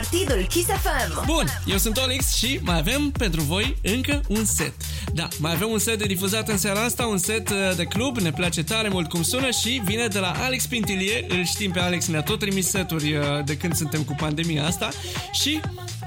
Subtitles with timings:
[0.00, 1.24] Partidul Kiss FM.
[1.26, 4.72] Bun, eu sunt Olix și mai avem pentru voi încă un set.
[5.12, 8.18] Da, mai avem un set de difuzat în seara asta, un set uh, de club,
[8.18, 11.26] ne place tare mult cum sună și vine de la Alex Pintilie.
[11.28, 14.88] Îl știm pe Alex, ne-a tot trimis seturi uh, de când suntem cu pandemia asta
[15.32, 15.60] și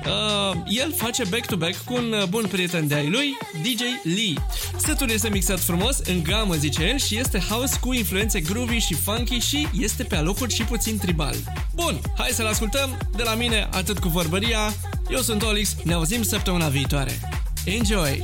[0.06, 4.34] Uh, el face back-to-back cu un uh, bun prieten de ai lui, DJ Lee.
[4.78, 8.94] Setul este mixat frumos, în gamă zice el, și este house cu influențe groovy și
[8.94, 11.36] funky și este pe alocuri și puțin tribal.
[11.76, 12.98] Bun, hai să-l ascultăm.
[13.16, 14.74] De la mine, atât cu vorbăria.
[15.10, 17.20] Eu sunt Olix, ne auzim săptămâna viitoare.
[17.66, 18.24] Enjoy!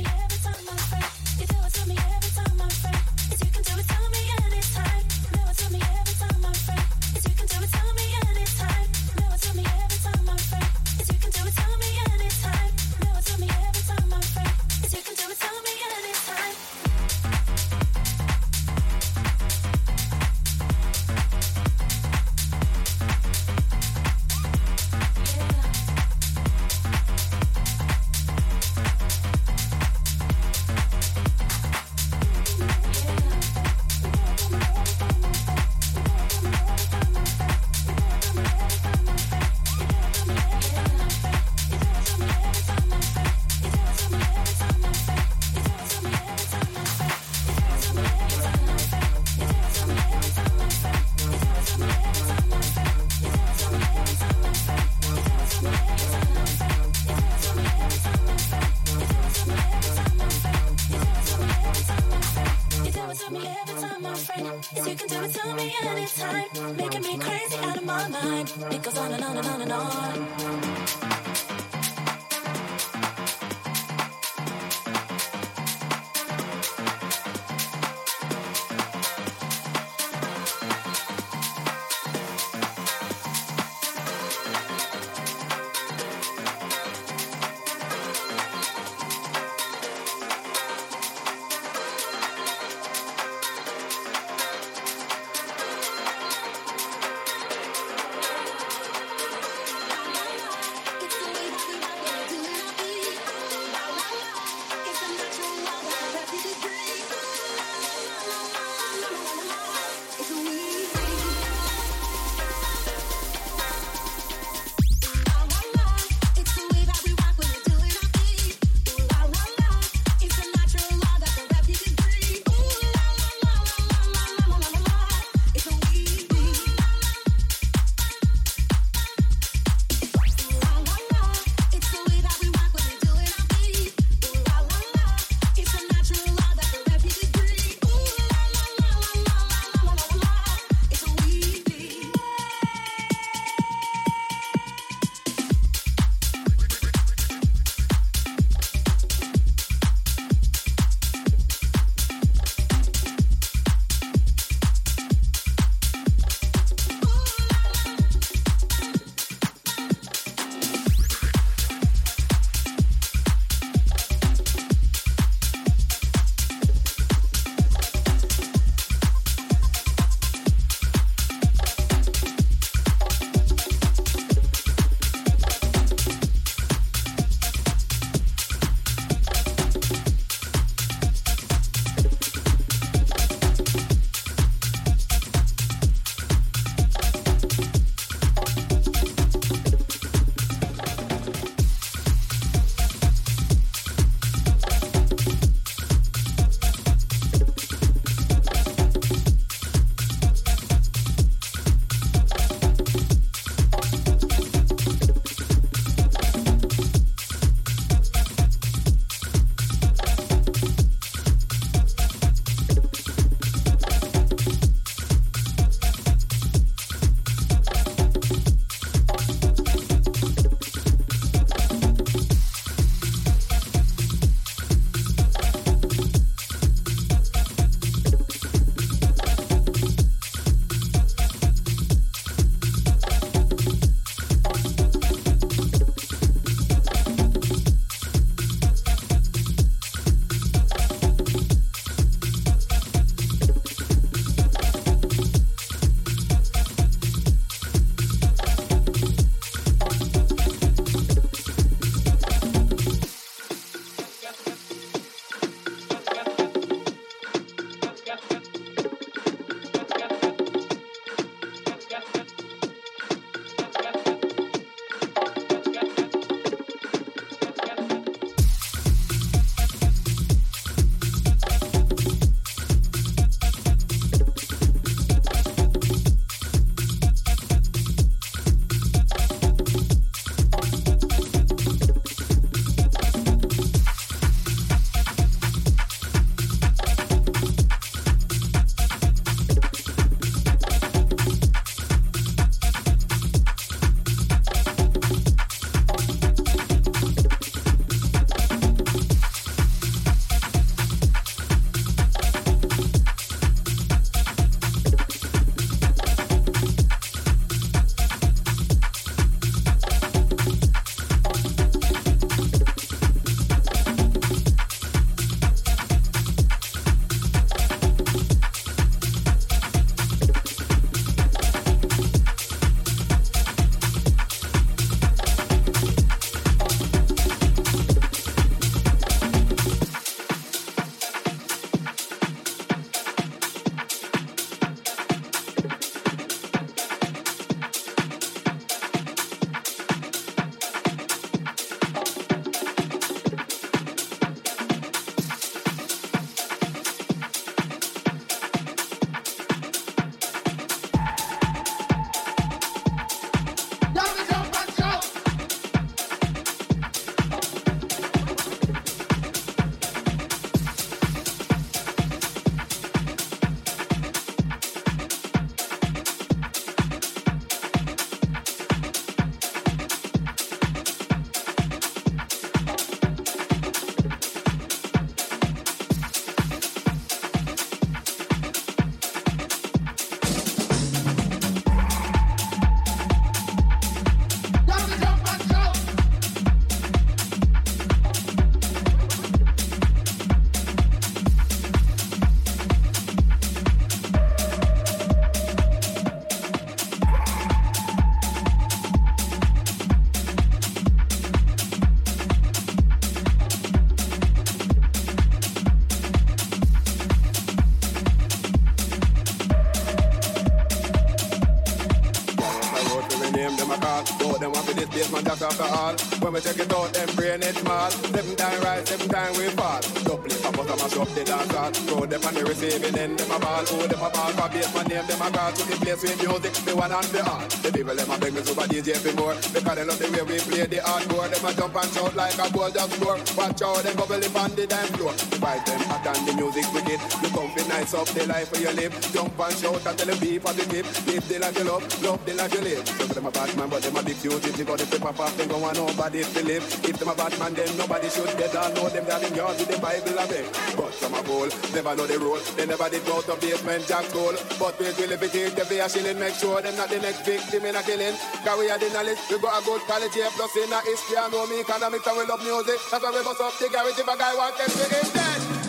[414.90, 416.09] This basement just after all.
[416.20, 417.90] When we check it out, them brain it small.
[417.90, 419.80] Seven time right, seven time we fall.
[420.04, 421.72] Double it, I bust a mash up the dance hall.
[421.72, 423.64] Throw them on the receiving end, them a ball.
[423.72, 426.52] Oh, them a ball for basement name, them a call to the place with music.
[426.68, 427.40] The one and the all.
[427.64, 429.32] The people them a beg me super DJ for more.
[429.32, 431.28] Because they love the way we play the hardcore.
[431.32, 433.18] Them a jump and shout like a ball just score.
[433.40, 435.16] Watch out, them bubble up on the dance floor.
[435.40, 437.00] Fight them hot and the music wicked.
[437.24, 438.92] You come fi nice up the life where you live.
[439.08, 440.84] Jump and shout and tell them be positive.
[441.08, 442.84] Live the life you love, love the life you live.
[443.08, 444.52] So them a bad man, but them a big duty.
[444.52, 446.64] They got the paper pop, them go want nobody to live.
[446.84, 449.56] If them a bad man, then nobody should get all know them that in yard
[449.58, 450.46] with the Bible of it.
[450.76, 452.40] But some a goal, never know the rule.
[452.56, 454.34] They never did go to Basement Jaxx goal.
[454.58, 456.98] But we will if it take them for a shilling, make sure them not the
[456.98, 458.16] next victim in a killing.
[458.42, 461.16] Cause we are the knowledge, we got a good quality A plus in a history
[461.16, 462.80] and know me economics and we love music.
[462.90, 465.60] That's why we bust up the garage if a guy want them to hit dead.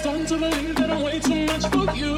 [0.00, 2.14] starting to believe that I'm way too much for you.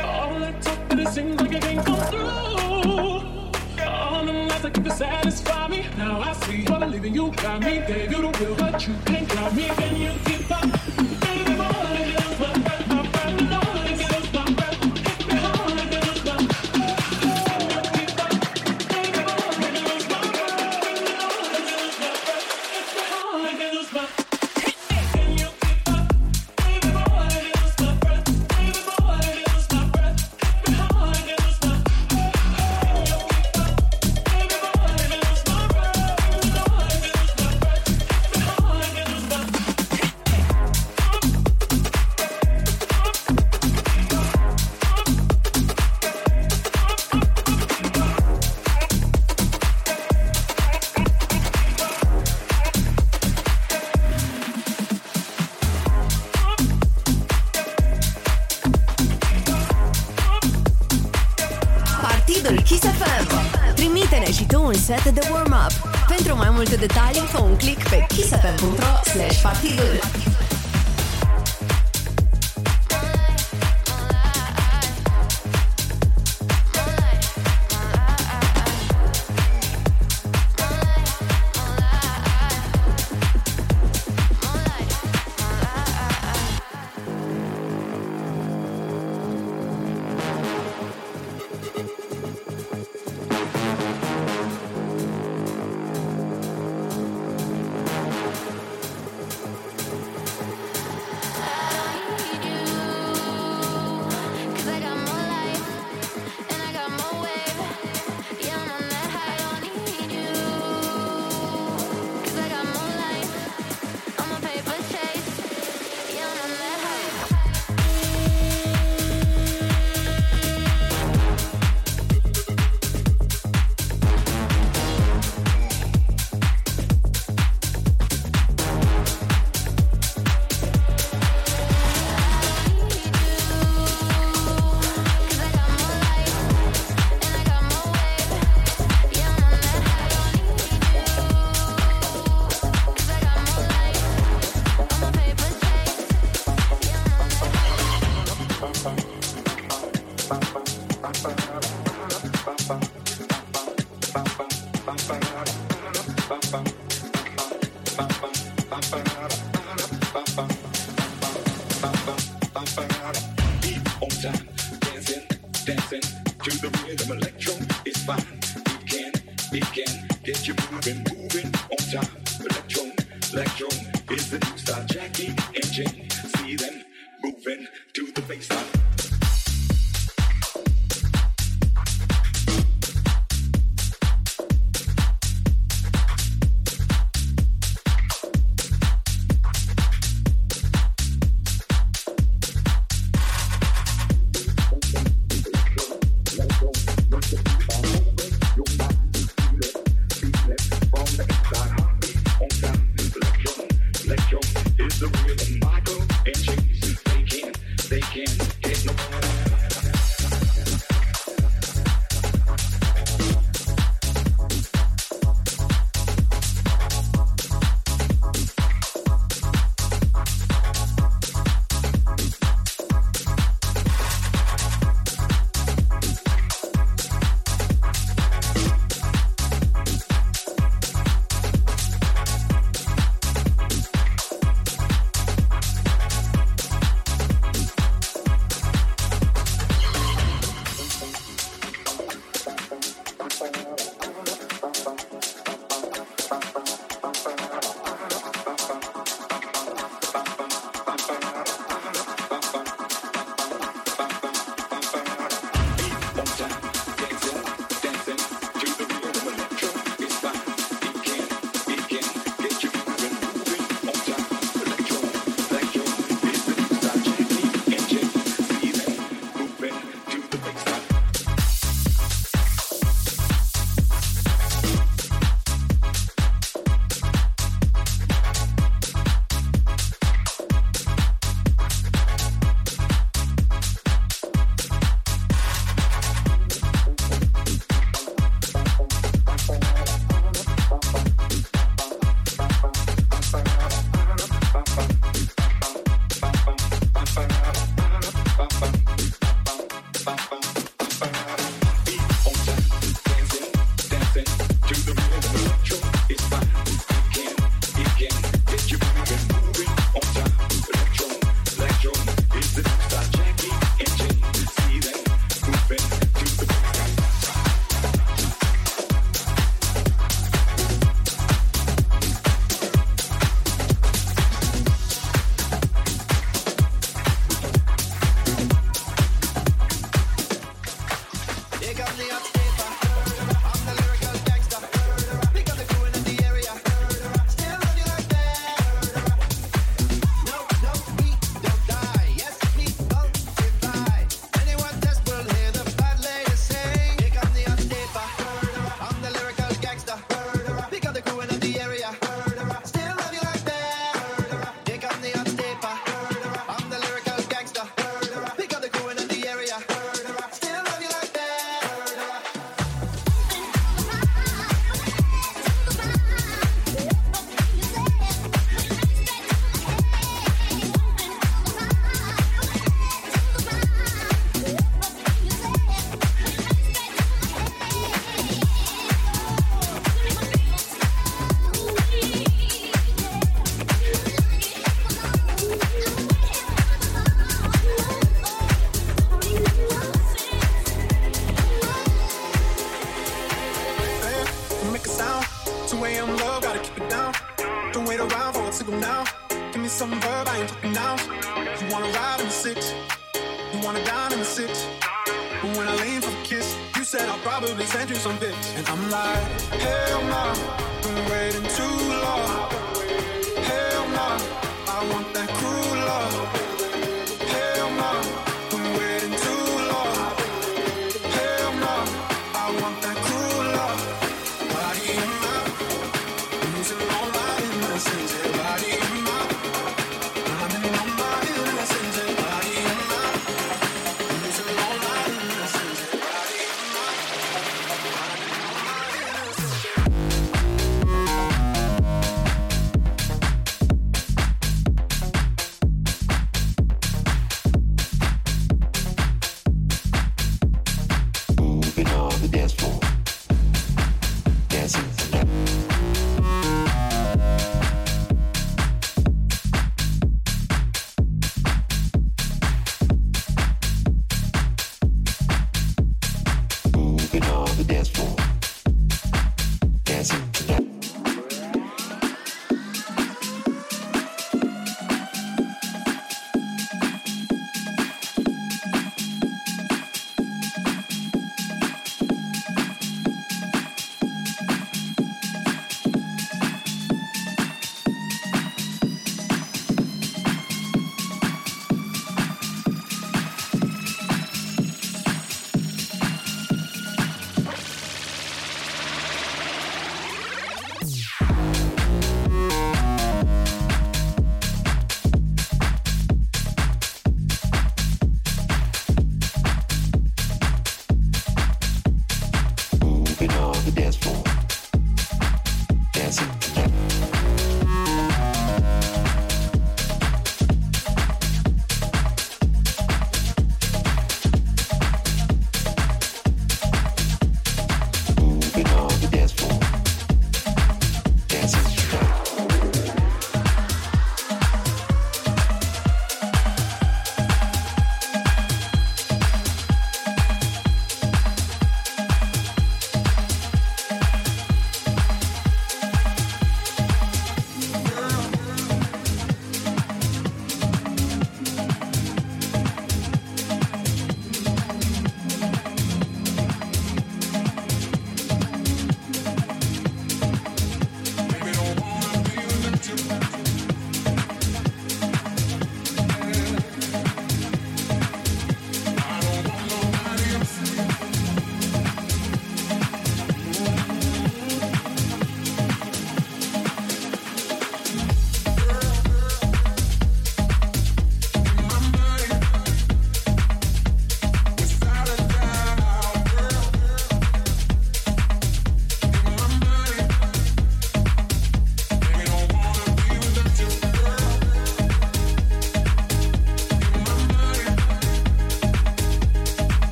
[0.00, 3.84] All that talk that it seems like I can't come through.
[3.84, 5.86] All the lies that could satisfy me.
[5.98, 7.82] Now I see what believing you got me.
[7.84, 9.64] Gave you don't feel but you can't got me.
[9.64, 10.49] Can you keep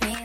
[0.00, 0.21] Don't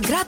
[0.00, 0.27] град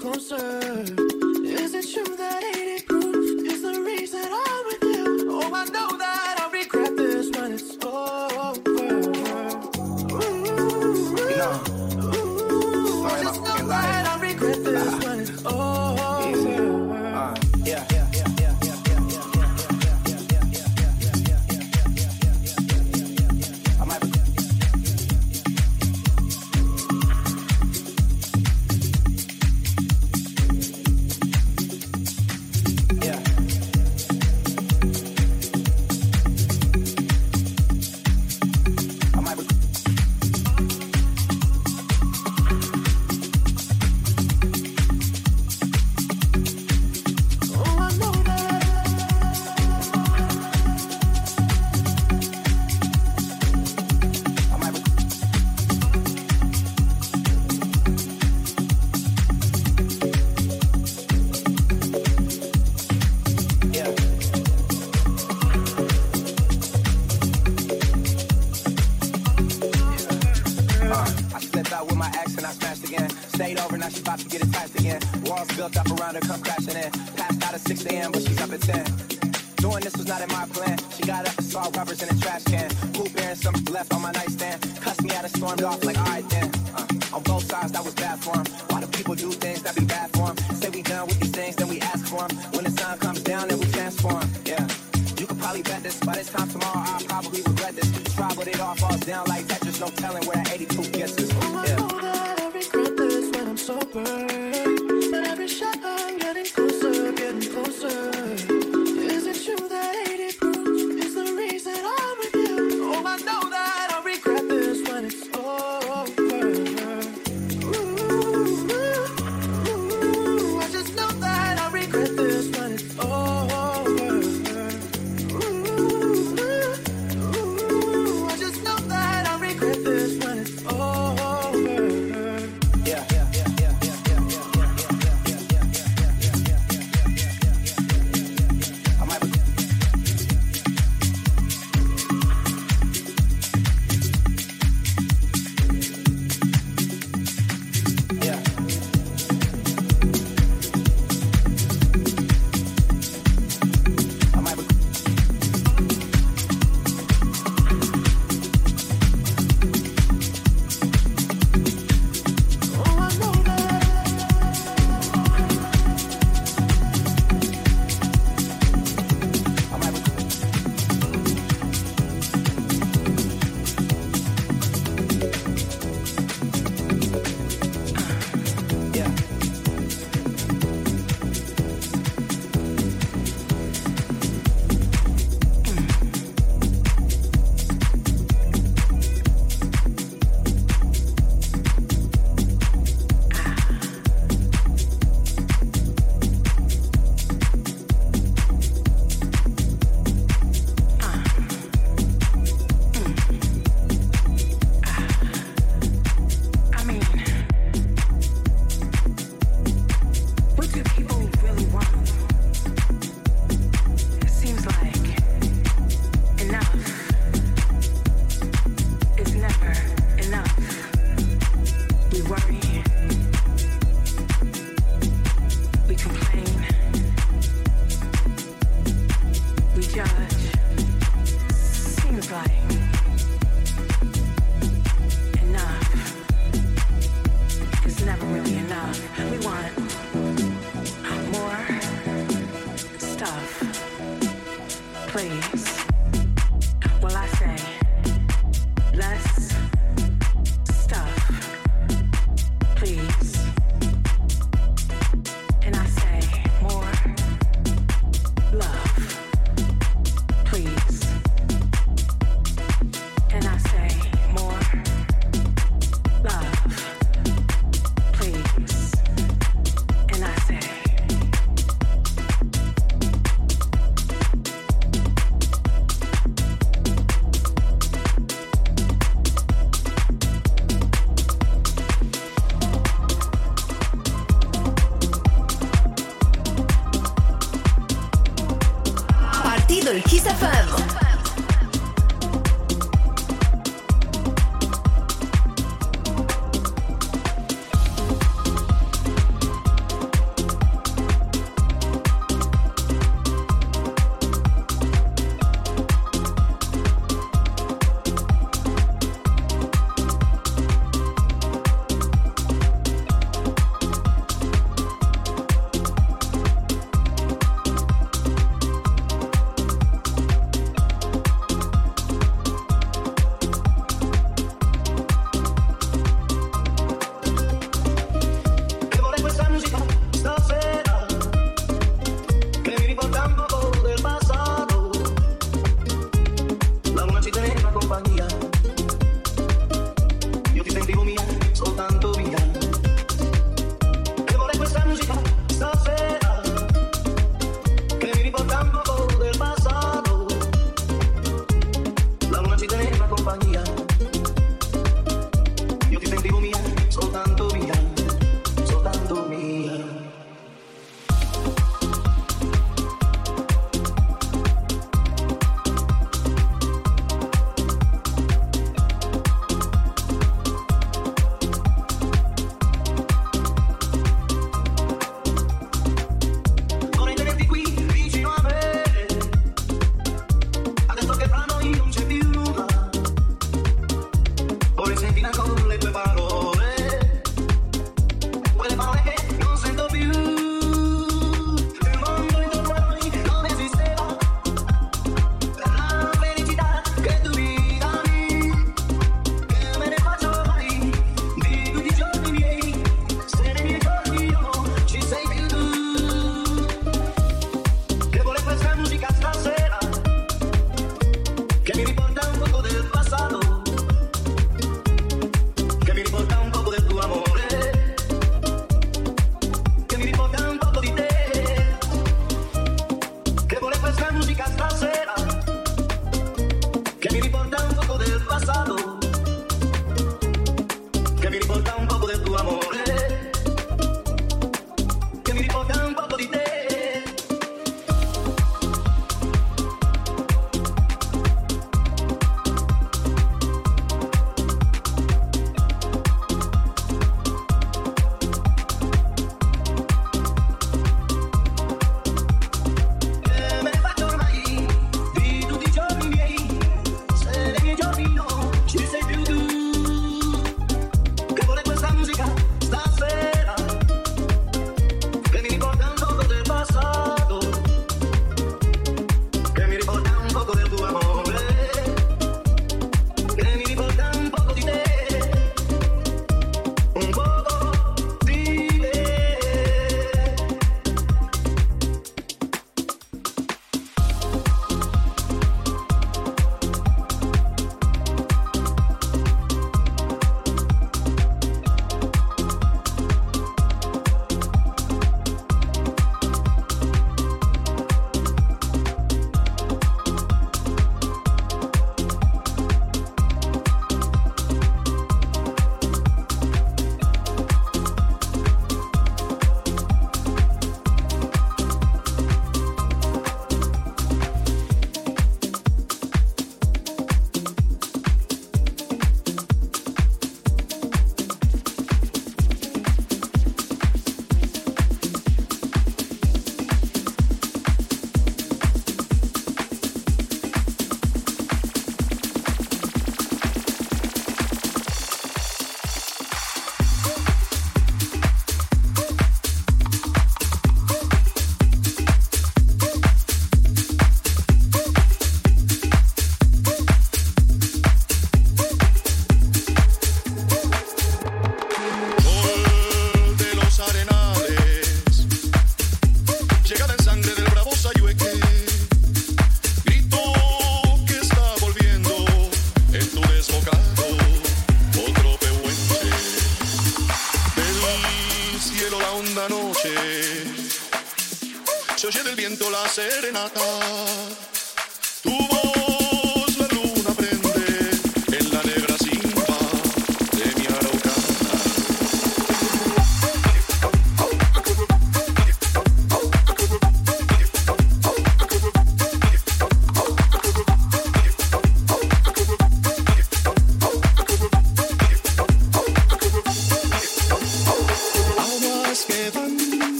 [0.00, 0.82] closer.
[1.44, 2.59] Is it true that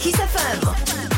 [0.00, 1.17] Kiss FM.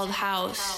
[0.00, 0.69] called house.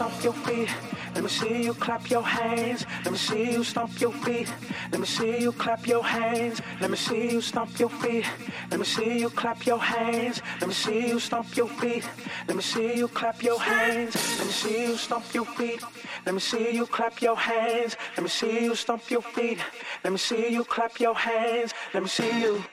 [0.00, 0.70] Stomp your feet.
[1.14, 2.86] Let me see you clap your hands.
[3.04, 4.48] Let me see you stomp your feet.
[4.90, 6.62] Let me see you clap your hands.
[6.80, 8.24] Let me see you stomp your feet.
[8.70, 10.40] Let me see you clap your hands.
[10.58, 12.04] Let me see you stomp your feet.
[12.48, 14.14] Let me see you clap your hands.
[14.38, 15.82] Let me see you stomp your feet.
[16.24, 17.96] Let me see you clap your hands.
[18.16, 19.58] Let me see you stomp your feet.
[20.02, 21.74] Let me see you clap your hands.
[21.92, 22.64] Let me see you.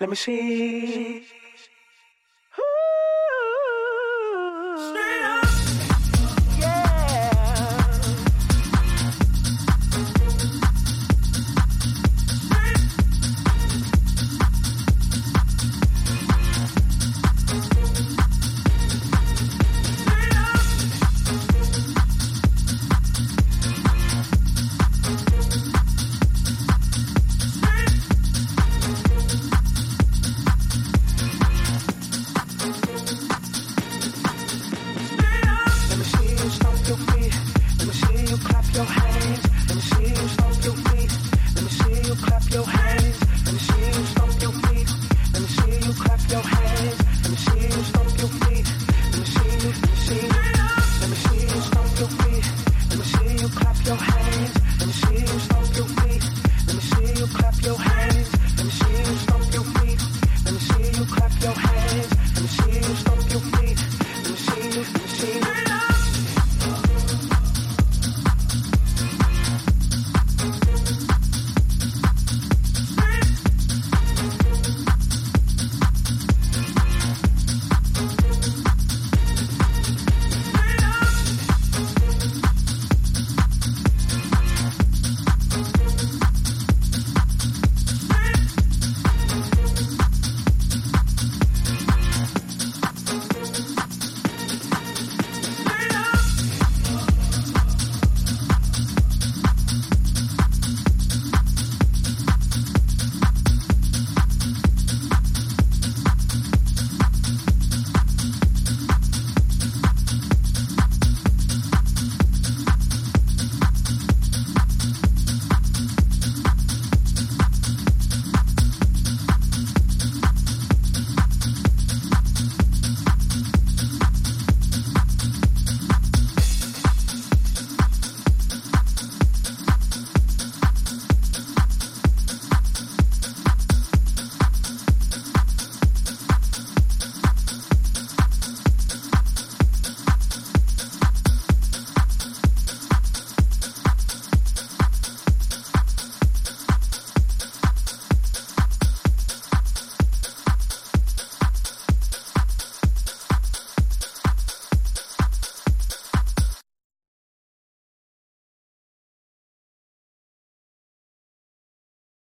[0.00, 1.26] Let me see.